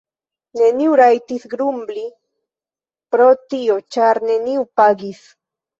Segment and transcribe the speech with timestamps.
[0.61, 2.07] Neniu rajtis grumbli
[3.17, 5.27] pro tio, ĉar neniu pagis.